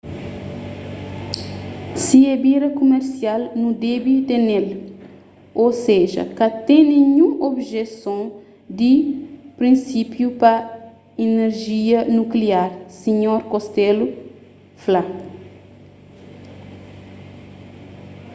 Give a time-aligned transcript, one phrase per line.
[2.03, 4.67] si é bira kumersial nu debe tene-l
[5.63, 8.21] ô seja ka ten ninhun objeson
[8.77, 8.93] di
[9.59, 10.53] prinsipiu pa
[11.25, 12.69] inerjia nukliar
[13.01, 14.07] sinhor costello
[14.83, 15.01] fla